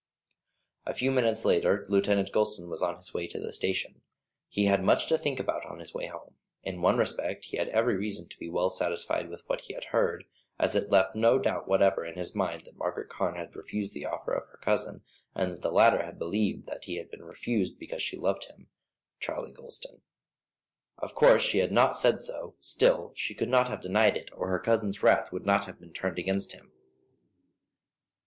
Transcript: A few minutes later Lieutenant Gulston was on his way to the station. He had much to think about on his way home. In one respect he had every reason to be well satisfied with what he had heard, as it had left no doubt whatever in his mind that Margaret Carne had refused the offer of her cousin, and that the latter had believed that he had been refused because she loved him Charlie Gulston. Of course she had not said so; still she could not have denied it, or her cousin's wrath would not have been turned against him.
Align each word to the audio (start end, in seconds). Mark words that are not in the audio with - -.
A 0.87 0.95
few 0.95 1.11
minutes 1.11 1.45
later 1.45 1.85
Lieutenant 1.87 2.31
Gulston 2.31 2.67
was 2.71 2.81
on 2.81 2.95
his 2.95 3.13
way 3.13 3.27
to 3.27 3.39
the 3.39 3.53
station. 3.53 4.01
He 4.49 4.65
had 4.65 4.83
much 4.83 5.05
to 5.09 5.15
think 5.15 5.39
about 5.39 5.63
on 5.67 5.77
his 5.77 5.93
way 5.93 6.07
home. 6.07 6.37
In 6.63 6.81
one 6.81 6.97
respect 6.97 7.45
he 7.45 7.57
had 7.57 7.67
every 7.69 7.95
reason 7.95 8.27
to 8.29 8.37
be 8.39 8.49
well 8.49 8.71
satisfied 8.71 9.29
with 9.29 9.43
what 9.47 9.61
he 9.61 9.75
had 9.75 9.85
heard, 9.93 10.23
as 10.57 10.73
it 10.73 10.85
had 10.85 10.91
left 10.91 11.15
no 11.15 11.37
doubt 11.37 11.67
whatever 11.67 12.03
in 12.03 12.15
his 12.17 12.33
mind 12.33 12.61
that 12.61 12.77
Margaret 12.79 13.09
Carne 13.09 13.35
had 13.37 13.55
refused 13.55 13.93
the 13.93 14.07
offer 14.07 14.33
of 14.33 14.47
her 14.47 14.57
cousin, 14.57 15.03
and 15.35 15.51
that 15.53 15.61
the 15.61 15.71
latter 15.71 16.01
had 16.03 16.17
believed 16.17 16.65
that 16.65 16.85
he 16.85 16.95
had 16.95 17.11
been 17.11 17.21
refused 17.23 17.77
because 17.77 18.01
she 18.01 18.17
loved 18.17 18.45
him 18.45 18.69
Charlie 19.19 19.51
Gulston. 19.53 20.01
Of 20.97 21.13
course 21.13 21.43
she 21.43 21.59
had 21.59 21.71
not 21.71 21.95
said 21.95 22.21
so; 22.21 22.55
still 22.59 23.13
she 23.15 23.35
could 23.35 23.49
not 23.49 23.67
have 23.67 23.81
denied 23.81 24.17
it, 24.17 24.29
or 24.33 24.47
her 24.49 24.57
cousin's 24.57 25.03
wrath 25.03 25.31
would 25.31 25.45
not 25.45 25.65
have 25.65 25.79
been 25.79 25.93
turned 25.93 26.17
against 26.17 26.53
him. 26.53 26.71